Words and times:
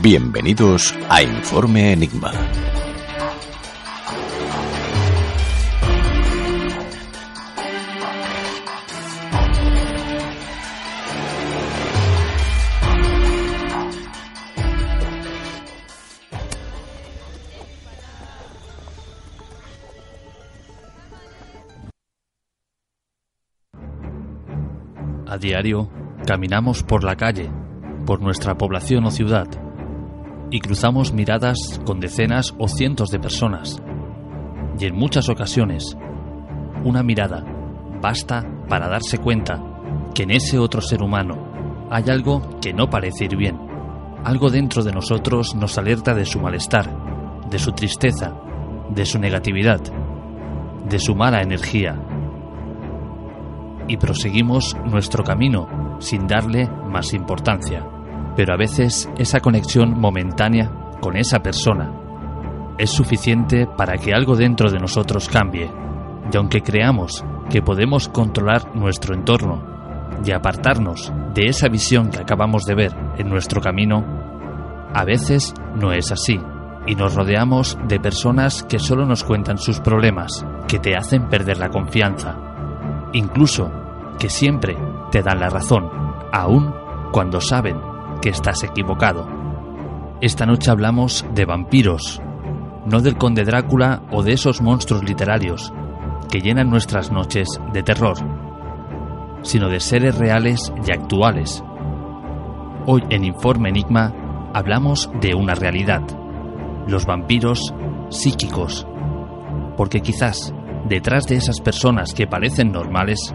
Bienvenidos 0.00 0.94
a 1.08 1.22
Informe 1.22 1.92
Enigma. 1.92 2.32
A 25.28 25.38
diario, 25.38 25.88
caminamos 26.26 26.82
por 26.82 27.04
la 27.04 27.16
calle, 27.16 27.50
por 28.04 28.20
nuestra 28.20 28.58
población 28.58 29.04
o 29.06 29.10
ciudad, 29.10 29.48
y 30.52 30.60
cruzamos 30.60 31.14
miradas 31.14 31.80
con 31.86 31.98
decenas 31.98 32.54
o 32.58 32.68
cientos 32.68 33.10
de 33.10 33.18
personas. 33.18 33.82
Y 34.78 34.84
en 34.84 34.94
muchas 34.94 35.30
ocasiones, 35.30 35.96
una 36.84 37.02
mirada 37.02 37.42
basta 38.02 38.44
para 38.68 38.86
darse 38.86 39.16
cuenta 39.16 39.64
que 40.14 40.24
en 40.24 40.32
ese 40.32 40.58
otro 40.58 40.82
ser 40.82 41.02
humano 41.02 41.88
hay 41.90 42.04
algo 42.10 42.60
que 42.60 42.74
no 42.74 42.90
parece 42.90 43.24
ir 43.24 43.36
bien. 43.36 43.58
Algo 44.24 44.50
dentro 44.50 44.84
de 44.84 44.92
nosotros 44.92 45.54
nos 45.54 45.78
alerta 45.78 46.14
de 46.14 46.26
su 46.26 46.38
malestar, 46.38 46.86
de 47.48 47.58
su 47.58 47.72
tristeza, 47.72 48.34
de 48.90 49.06
su 49.06 49.18
negatividad, 49.18 49.80
de 50.86 50.98
su 50.98 51.14
mala 51.14 51.40
energía. 51.40 51.98
Y 53.88 53.96
proseguimos 53.96 54.76
nuestro 54.84 55.24
camino 55.24 55.96
sin 55.98 56.26
darle 56.26 56.68
más 56.68 57.14
importancia. 57.14 58.01
Pero 58.36 58.54
a 58.54 58.56
veces 58.56 59.10
esa 59.18 59.40
conexión 59.40 59.98
momentánea 59.98 60.70
con 61.00 61.16
esa 61.16 61.40
persona 61.40 61.92
es 62.78 62.90
suficiente 62.90 63.66
para 63.66 63.98
que 63.98 64.12
algo 64.12 64.36
dentro 64.36 64.70
de 64.70 64.78
nosotros 64.78 65.28
cambie. 65.28 65.70
Y 66.32 66.36
aunque 66.36 66.62
creamos 66.62 67.24
que 67.50 67.62
podemos 67.62 68.08
controlar 68.08 68.74
nuestro 68.74 69.14
entorno 69.14 69.62
y 70.24 70.30
apartarnos 70.32 71.12
de 71.34 71.46
esa 71.46 71.68
visión 71.68 72.10
que 72.10 72.20
acabamos 72.20 72.64
de 72.64 72.74
ver 72.74 72.96
en 73.18 73.28
nuestro 73.28 73.60
camino, 73.60 74.04
a 74.94 75.04
veces 75.04 75.54
no 75.74 75.92
es 75.92 76.12
así 76.12 76.40
y 76.86 76.94
nos 76.94 77.14
rodeamos 77.14 77.78
de 77.86 78.00
personas 78.00 78.62
que 78.62 78.78
solo 78.78 79.06
nos 79.06 79.24
cuentan 79.24 79.58
sus 79.58 79.80
problemas, 79.80 80.44
que 80.66 80.78
te 80.78 80.96
hacen 80.96 81.28
perder 81.28 81.58
la 81.58 81.68
confianza, 81.68 82.36
incluso 83.12 83.70
que 84.18 84.28
siempre 84.28 84.76
te 85.10 85.22
dan 85.22 85.40
la 85.40 85.48
razón, 85.48 85.88
aun 86.32 86.74
cuando 87.12 87.40
saben 87.40 87.91
que 88.22 88.30
estás 88.30 88.62
equivocado. 88.62 89.28
Esta 90.22 90.46
noche 90.46 90.70
hablamos 90.70 91.26
de 91.34 91.44
vampiros, 91.44 92.22
no 92.86 93.00
del 93.02 93.18
conde 93.18 93.44
Drácula 93.44 94.02
o 94.10 94.22
de 94.22 94.32
esos 94.32 94.62
monstruos 94.62 95.02
literarios 95.04 95.72
que 96.30 96.40
llenan 96.40 96.70
nuestras 96.70 97.10
noches 97.10 97.60
de 97.72 97.82
terror, 97.82 98.16
sino 99.42 99.68
de 99.68 99.80
seres 99.80 100.16
reales 100.16 100.72
y 100.86 100.92
actuales. 100.92 101.62
Hoy 102.86 103.02
en 103.10 103.24
Informe 103.24 103.68
Enigma 103.68 104.14
hablamos 104.54 105.10
de 105.20 105.34
una 105.34 105.54
realidad, 105.54 106.02
los 106.86 107.04
vampiros 107.04 107.74
psíquicos, 108.08 108.86
porque 109.76 110.00
quizás 110.00 110.54
detrás 110.88 111.26
de 111.26 111.36
esas 111.36 111.60
personas 111.60 112.14
que 112.14 112.26
parecen 112.26 112.72
normales 112.72 113.34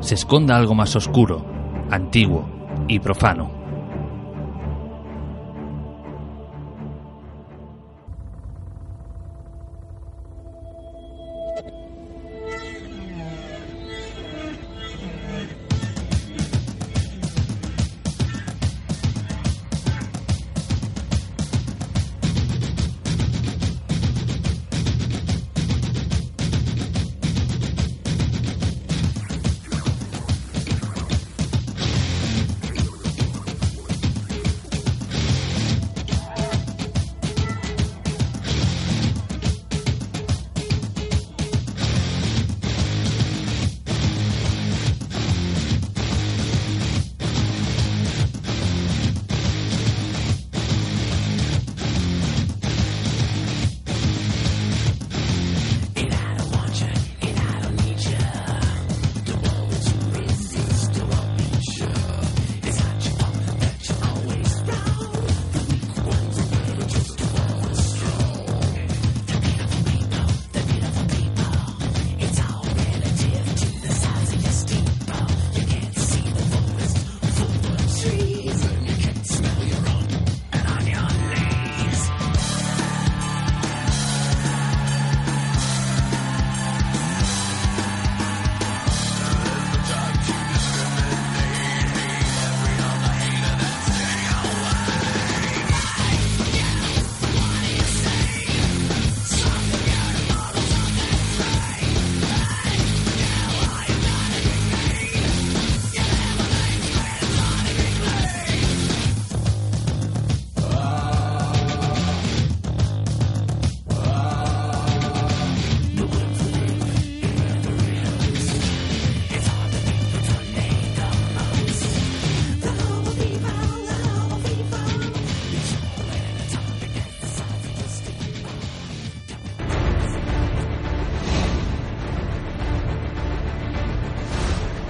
se 0.00 0.14
esconda 0.14 0.56
algo 0.56 0.74
más 0.74 0.94
oscuro, 0.96 1.44
antiguo 1.90 2.48
y 2.86 2.98
profano. 2.98 3.57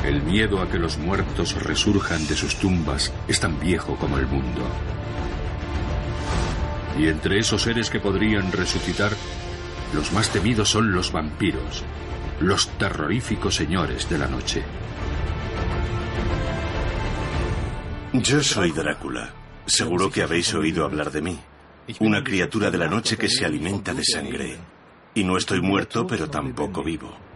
El 0.08 0.22
miedo 0.22 0.62
a 0.62 0.70
que 0.70 0.78
los 0.78 0.96
muertos 0.96 1.62
resurjan 1.62 2.26
de 2.28 2.34
sus 2.34 2.56
tumbas 2.56 3.12
es 3.28 3.40
tan 3.40 3.60
viejo 3.60 3.94
como 3.96 4.16
el 4.16 4.26
mundo. 4.26 4.66
Y 6.98 7.08
entre 7.08 7.38
esos 7.38 7.60
seres 7.60 7.90
que 7.90 8.00
podrían 8.00 8.50
resucitar, 8.50 9.12
los 9.92 10.10
más 10.12 10.30
temidos 10.30 10.70
son 10.70 10.92
los 10.92 11.12
vampiros, 11.12 11.84
los 12.40 12.70
terroríficos 12.78 13.54
señores 13.54 14.08
de 14.08 14.16
la 14.16 14.28
noche. 14.28 14.64
Yo 18.14 18.42
soy 18.42 18.72
Drácula. 18.72 19.34
Seguro 19.66 20.10
que 20.10 20.22
habéis 20.22 20.54
oído 20.54 20.86
hablar 20.86 21.12
de 21.12 21.20
mí. 21.20 21.38
Una 22.00 22.24
criatura 22.24 22.70
de 22.70 22.78
la 22.78 22.88
noche 22.88 23.18
que 23.18 23.28
se 23.28 23.44
alimenta 23.44 23.92
de 23.92 24.04
sangre. 24.04 24.56
Y 25.12 25.22
no 25.22 25.36
estoy 25.36 25.60
muerto, 25.60 26.06
pero 26.06 26.30
tampoco 26.30 26.82
vivo. 26.82 27.27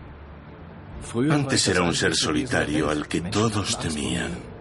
Antes 1.30 1.68
era 1.68 1.82
un 1.82 1.94
ser 1.94 2.14
solitario 2.14 2.88
al 2.88 3.06
que 3.06 3.20
todos 3.20 3.78
temían. 3.78 4.52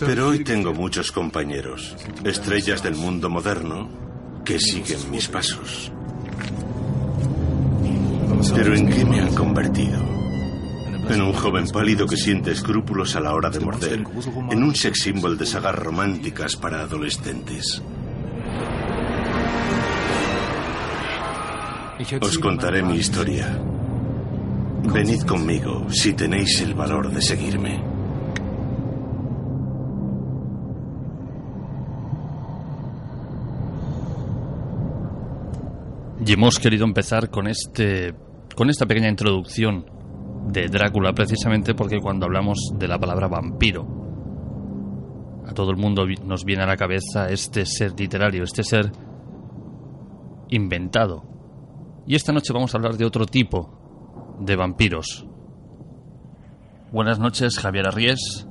Pero 0.00 0.28
hoy 0.28 0.42
tengo 0.42 0.72
muchos 0.72 1.12
compañeros, 1.12 1.94
estrellas 2.24 2.82
del 2.82 2.94
mundo 2.94 3.28
moderno, 3.28 3.90
que 4.44 4.58
siguen 4.58 5.10
mis 5.10 5.28
pasos. 5.28 5.92
Pero 8.54 8.74
¿en 8.74 8.88
qué 8.88 9.04
me 9.04 9.20
han 9.20 9.34
convertido? 9.34 9.98
En 11.10 11.20
un 11.20 11.32
joven 11.34 11.68
pálido 11.68 12.06
que 12.06 12.16
siente 12.16 12.52
escrúpulos 12.52 13.14
a 13.16 13.20
la 13.20 13.34
hora 13.34 13.50
de 13.50 13.60
morder. 13.60 14.04
En 14.50 14.62
un 14.62 14.74
sex 14.74 15.02
symbol 15.02 15.36
de 15.36 15.44
sagas 15.44 15.74
románticas 15.74 16.56
para 16.56 16.80
adolescentes. 16.80 17.82
Os 22.20 22.38
contaré 22.38 22.82
mi 22.82 22.96
historia. 22.96 23.46
Venid 24.92 25.22
conmigo 25.22 25.86
si 25.90 26.12
tenéis 26.12 26.60
el 26.60 26.74
valor 26.74 27.08
de 27.12 27.22
seguirme. 27.22 27.80
Y 36.26 36.32
hemos 36.32 36.58
querido 36.58 36.84
empezar 36.84 37.30
con 37.30 37.46
este 37.46 38.12
con 38.56 38.70
esta 38.70 38.86
pequeña 38.86 39.08
introducción 39.08 39.86
de 40.48 40.66
Drácula 40.66 41.12
precisamente 41.12 41.74
porque 41.74 42.00
cuando 42.00 42.26
hablamos 42.26 42.58
de 42.76 42.88
la 42.88 42.98
palabra 42.98 43.28
vampiro 43.28 43.86
a 45.46 45.52
todo 45.52 45.70
el 45.70 45.76
mundo 45.76 46.06
nos 46.24 46.44
viene 46.44 46.64
a 46.64 46.66
la 46.66 46.76
cabeza 46.76 47.28
este 47.28 47.64
ser 47.66 47.92
literario, 47.98 48.42
este 48.42 48.64
ser 48.64 48.90
inventado. 50.48 51.33
Y 52.06 52.14
esta 52.14 52.32
noche 52.32 52.52
vamos 52.52 52.74
a 52.74 52.78
hablar 52.78 52.94
de 52.94 53.04
otro 53.04 53.24
tipo 53.26 54.36
de 54.40 54.56
vampiros. 54.56 55.26
Buenas 56.92 57.18
noches, 57.18 57.58
Javier 57.58 57.88
Arries. 57.88 58.46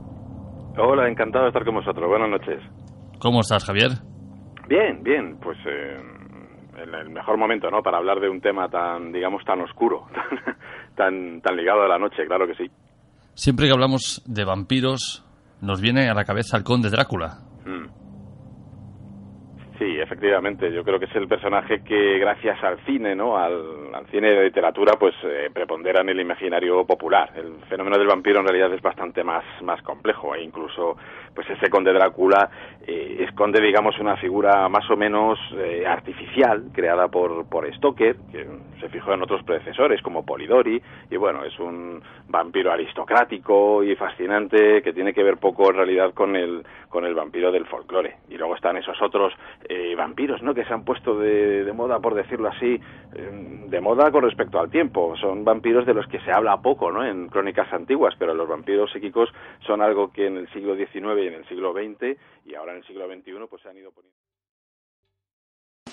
Hola, 0.78 1.08
encantado 1.08 1.46
de 1.46 1.50
estar 1.50 1.64
con 1.64 1.76
vosotros. 1.76 2.08
Buenas 2.08 2.30
noches. 2.30 2.60
¿Cómo 3.20 3.42
estás, 3.42 3.64
Javier? 3.64 3.92
Bien, 4.68 5.04
bien. 5.04 5.38
Pues 5.40 5.58
eh, 5.68 6.02
el 6.82 7.10
mejor 7.12 7.38
momento, 7.38 7.70
¿no? 7.70 7.82
Para 7.84 7.98
hablar 7.98 8.20
de 8.20 8.30
un 8.30 8.42
tema 8.42 8.68
tan, 8.70 9.12
digamos, 9.12 9.44
tan 9.46 9.62
oscuro, 9.62 10.08
tan, 10.96 11.42
tan 11.42 11.56
ligado 11.56 11.84
a 11.84 11.88
la 11.88 12.00
noche, 12.00 12.26
claro 12.26 12.48
que 12.48 12.56
sí. 12.56 12.72
Siempre 13.36 13.68
que 13.68 13.74
hablamos 13.74 14.24
de 14.26 14.46
vampiros, 14.46 15.26
nos 15.62 15.80
viene 15.80 16.10
a 16.10 16.14
la 16.14 16.26
cabeza 16.26 16.58
el 16.58 16.64
conde 16.64 16.90
Drácula. 16.90 17.40
Efectivamente. 20.14 20.72
Yo 20.72 20.84
creo 20.84 21.00
que 21.00 21.06
es 21.06 21.16
el 21.16 21.28
personaje 21.28 21.84
que, 21.84 22.20
gracias 22.20 22.64
al 22.64 22.78
cine, 22.86 23.16
¿no? 23.16 23.36
Al, 23.36 23.82
cine 24.12 24.30
de 24.30 24.44
literatura, 24.44 24.94
pues 25.00 25.16
eh, 25.24 25.50
prepondera 25.52 26.02
en 26.02 26.10
el 26.10 26.20
imaginario 26.20 26.86
popular. 26.86 27.32
El 27.36 27.66
fenómeno 27.68 27.98
del 27.98 28.06
vampiro 28.06 28.40
en 28.40 28.46
realidad 28.46 28.72
es 28.72 28.82
bastante 28.82 29.24
más, 29.24 29.44
más 29.64 29.82
complejo 29.82 30.36
e 30.36 30.44
incluso, 30.44 30.98
pues 31.34 31.50
ese 31.50 31.68
conde 31.68 31.92
Drácula 31.94 32.48
eh, 32.86 33.26
esconde, 33.28 33.60
digamos, 33.60 33.98
una 33.98 34.16
figura 34.18 34.70
más 34.70 34.88
o 34.92 34.96
menos 34.96 35.40
eh, 35.58 35.84
artificial 35.88 36.66
creada 36.74 37.08
por, 37.08 37.50
por 37.50 37.66
Stoker, 37.74 38.18
que 38.32 38.46
se 38.80 38.90
fijó 38.90 39.14
en 39.14 39.24
otros 39.24 39.42
predecesores 39.44 40.02
como 40.02 40.26
Polidori, 40.26 40.80
y 41.10 41.18
bueno, 41.18 41.44
es 41.44 41.58
un 41.60 42.04
vampiro 42.28 42.72
aristocrático 42.72 43.84
y 43.84 43.96
fascinante 43.96 44.82
que 44.84 44.94
tiene 44.94 45.14
que 45.14 45.24
ver 45.24 45.38
poco 45.38 45.70
en 45.70 45.78
realidad 45.78 46.14
con 46.14 46.36
el, 46.36 46.64
con 46.90 47.06
el 47.06 47.16
vampiro 47.16 47.52
del 47.52 47.66
folclore. 47.66 48.18
Y 48.30 48.38
luego 48.38 48.56
están 48.56 48.78
esos 48.78 49.02
otros 49.02 49.34
eh, 49.68 49.92
vampiros, 50.04 50.42
¿no? 50.44 50.54
Que 50.54 50.66
se 50.66 50.74
han 50.74 50.84
puesto 50.84 51.18
de, 51.18 51.72
moda, 51.74 52.00
por 52.00 52.14
decirlo 52.14 52.50
así, 52.50 52.80
eh, 53.16 53.66
de 53.70 53.82
moda 53.82 54.12
con 54.12 54.24
respecto 54.24 54.60
al 54.60 54.70
tiempo. 54.70 55.16
Son 55.18 55.46
vampiros 55.46 55.86
de 55.86 55.94
los 55.94 56.06
que 56.08 56.20
se 56.20 56.32
habla 56.32 56.62
poco, 56.62 56.92
¿no? 56.92 57.06
En 57.06 57.30
crónicas 57.30 57.72
antiguas, 57.72 58.14
pero 58.20 58.34
los 58.34 58.48
vampiros 58.48 58.92
psíquicos 58.92 59.30
son 59.66 59.82
algo 59.82 60.12
que 60.12 60.28
en 60.28 60.38
el 60.38 60.52
siglo 60.52 60.76
XIX 60.76 61.24
y 61.24 61.28
en 61.28 61.36
el 61.36 61.48
siglo 61.48 61.74
XX 61.74 62.18
y 62.46 62.56
ahora 62.56 62.74
en 62.74 62.80
el 62.80 62.86
siglo 62.86 63.08
XXI 63.08 63.48
pues 63.50 63.62
se 63.62 63.70
han 63.70 63.78
ido 63.78 63.92
poniendo. 63.92 64.18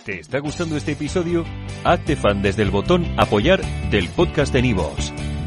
¿Te 0.04 0.18
está 0.18 0.40
gustando 0.40 0.76
este 0.76 0.92
episodio? 0.92 1.44
Hazte 1.84 2.16
fan 2.16 2.42
desde 2.42 2.62
el 2.62 2.70
botón 2.70 3.04
apoyar 3.18 3.60
del 3.90 4.08
podcast 4.16 4.52
de 4.52 4.62
Nivos. 4.62 5.12